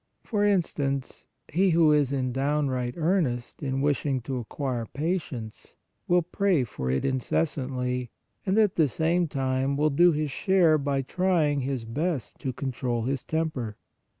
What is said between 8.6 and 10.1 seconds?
the same time, will